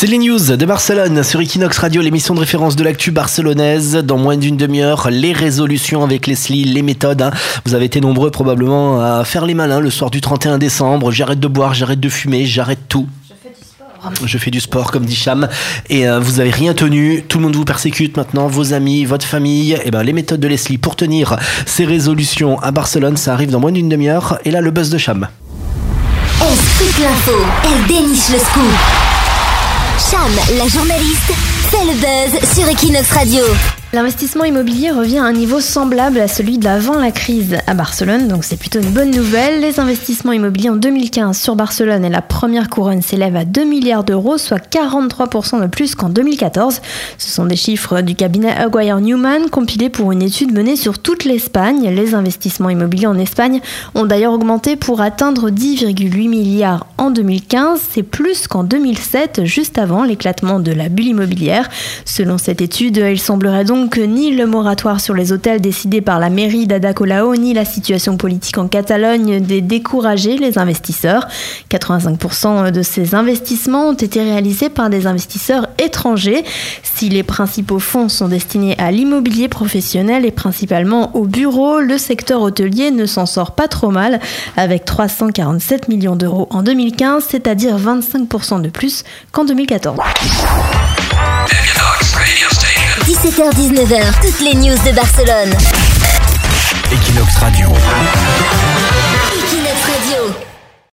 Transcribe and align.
C'est 0.00 0.06
les 0.06 0.18
news 0.18 0.38
de 0.38 0.64
Barcelone 0.64 1.24
sur 1.24 1.40
Equinox 1.40 1.76
Radio, 1.76 2.00
l'émission 2.00 2.32
de 2.32 2.38
référence 2.38 2.76
de 2.76 2.84
l'actu 2.84 3.10
barcelonaise. 3.10 3.96
Dans 3.96 4.16
moins 4.16 4.36
d'une 4.36 4.56
demi-heure, 4.56 5.08
les 5.10 5.32
résolutions 5.32 6.04
avec 6.04 6.28
Leslie, 6.28 6.62
les 6.62 6.82
méthodes. 6.82 7.20
hein. 7.20 7.32
Vous 7.66 7.74
avez 7.74 7.86
été 7.86 8.00
nombreux 8.00 8.30
probablement 8.30 9.00
à 9.02 9.24
faire 9.24 9.44
les 9.44 9.54
malins 9.54 9.80
le 9.80 9.90
soir 9.90 10.12
du 10.12 10.20
31 10.20 10.58
décembre. 10.58 11.10
J'arrête 11.10 11.40
de 11.40 11.48
boire, 11.48 11.74
j'arrête 11.74 11.98
de 11.98 12.08
fumer, 12.08 12.46
j'arrête 12.46 12.78
tout. 12.88 13.08
Je 14.24 14.38
fais 14.38 14.52
du 14.52 14.60
sport, 14.60 14.92
comme 14.92 15.04
dit 15.04 15.16
Cham, 15.16 15.48
et 15.90 16.08
euh, 16.08 16.20
vous 16.20 16.38
avez 16.38 16.50
rien 16.50 16.74
tenu. 16.74 17.24
Tout 17.26 17.38
le 17.38 17.46
monde 17.46 17.56
vous 17.56 17.64
persécute 17.64 18.16
maintenant, 18.16 18.46
vos 18.46 18.74
amis, 18.74 19.04
votre 19.04 19.26
famille. 19.26 19.76
Et 19.84 19.90
ben 19.90 20.04
les 20.04 20.12
méthodes 20.12 20.38
de 20.38 20.46
Leslie 20.46 20.78
pour 20.78 20.94
tenir 20.94 21.36
ces 21.66 21.84
résolutions 21.84 22.60
à 22.60 22.70
Barcelone, 22.70 23.16
ça 23.16 23.32
arrive 23.32 23.50
dans 23.50 23.58
moins 23.58 23.72
d'une 23.72 23.88
demi-heure. 23.88 24.38
Et 24.44 24.52
là, 24.52 24.60
le 24.60 24.70
buzz 24.70 24.90
de 24.90 24.98
Cham. 24.98 25.26
Elle 26.40 27.02
l'info, 27.02 27.32
elle 27.64 27.86
déniche 27.88 28.28
le 28.28 28.38
scoop. 28.38 29.17
Cham, 29.98 30.30
la 30.56 30.68
journaliste, 30.68 31.32
fait 31.70 31.84
le 31.84 31.94
buzz 31.94 32.54
sur 32.54 32.68
Equinox 32.68 33.10
Radio. 33.12 33.42
L'investissement 33.94 34.44
immobilier 34.44 34.90
revient 34.90 35.16
à 35.16 35.24
un 35.24 35.32
niveau 35.32 35.60
semblable 35.60 36.20
à 36.20 36.28
celui 36.28 36.58
d'avant 36.58 36.98
la 36.98 37.10
crise 37.10 37.56
à 37.66 37.72
Barcelone, 37.72 38.28
donc 38.28 38.44
c'est 38.44 38.58
plutôt 38.58 38.80
une 38.80 38.90
bonne 38.90 39.10
nouvelle. 39.10 39.62
Les 39.62 39.80
investissements 39.80 40.32
immobiliers 40.32 40.68
en 40.68 40.76
2015 40.76 41.38
sur 41.38 41.56
Barcelone 41.56 42.04
et 42.04 42.10
la 42.10 42.20
première 42.20 42.68
couronne 42.68 43.00
s'élèvent 43.00 43.36
à 43.36 43.46
2 43.46 43.64
milliards 43.64 44.04
d'euros, 44.04 44.36
soit 44.36 44.58
43% 44.58 45.62
de 45.62 45.68
plus 45.68 45.94
qu'en 45.94 46.10
2014. 46.10 46.82
Ce 47.16 47.30
sont 47.30 47.46
des 47.46 47.56
chiffres 47.56 48.02
du 48.02 48.14
cabinet 48.14 48.50
Aguirre 48.50 49.00
Newman 49.00 49.48
compilés 49.48 49.88
pour 49.88 50.12
une 50.12 50.20
étude 50.20 50.52
menée 50.52 50.76
sur 50.76 50.98
toute 50.98 51.24
l'Espagne. 51.24 51.88
Les 51.88 52.14
investissements 52.14 52.68
immobiliers 52.68 53.06
en 53.06 53.18
Espagne 53.18 53.62
ont 53.94 54.04
d'ailleurs 54.04 54.34
augmenté 54.34 54.76
pour 54.76 55.00
atteindre 55.00 55.48
10,8 55.48 56.28
milliards 56.28 56.86
en 56.98 57.10
2015. 57.10 57.80
C'est 57.94 58.02
plus 58.02 58.48
qu'en 58.48 58.64
2007, 58.64 59.46
juste 59.46 59.78
avant 59.78 60.04
l'éclatement 60.04 60.60
de 60.60 60.72
la 60.72 60.90
bulle 60.90 61.06
immobilière. 61.06 61.70
Selon 62.04 62.36
cette 62.36 62.60
étude, 62.60 62.98
il 62.98 63.18
semblerait 63.18 63.64
donc 63.64 63.77
que 63.86 64.00
ni 64.00 64.34
le 64.34 64.46
moratoire 64.46 65.00
sur 65.00 65.14
les 65.14 65.30
hôtels 65.30 65.60
décidé 65.60 66.00
par 66.00 66.18
la 66.18 66.30
mairie 66.30 66.66
d'Ada 66.66 66.92
Colau, 66.92 67.36
ni 67.36 67.54
la 67.54 67.64
situation 67.64 68.16
politique 68.16 68.58
en 68.58 68.66
Catalogne 68.66 69.38
n'aient 69.38 69.60
les 70.40 70.58
investisseurs. 70.58 71.28
85% 71.70 72.72
de 72.72 72.82
ces 72.82 73.14
investissements 73.14 73.90
ont 73.90 73.94
été 73.94 74.20
réalisés 74.22 74.68
par 74.70 74.90
des 74.90 75.06
investisseurs 75.06 75.68
étrangers. 75.78 76.44
Si 76.82 77.08
les 77.08 77.22
principaux 77.22 77.78
fonds 77.78 78.08
sont 78.08 78.28
destinés 78.28 78.74
à 78.78 78.90
l'immobilier 78.90 79.48
professionnel 79.48 80.24
et 80.24 80.30
principalement 80.30 81.14
aux 81.14 81.26
bureaux, 81.26 81.80
le 81.80 81.98
secteur 81.98 82.42
hôtelier 82.42 82.90
ne 82.90 83.06
s'en 83.06 83.26
sort 83.26 83.52
pas 83.52 83.68
trop 83.68 83.90
mal, 83.90 84.18
avec 84.56 84.84
347 84.84 85.88
millions 85.88 86.16
d'euros 86.16 86.48
en 86.50 86.62
2015, 86.62 87.24
c'est-à-dire 87.28 87.78
25% 87.78 88.62
de 88.62 88.68
plus 88.68 89.04
qu'en 89.30 89.44
2014. 89.44 89.98
17h-19h, 93.50 94.20
toutes 94.20 94.40
les 94.40 94.54
news 94.54 94.76
de 94.84 94.94
Barcelone. 94.94 95.54
Equinox 96.92 97.36
Radio. 97.36 97.68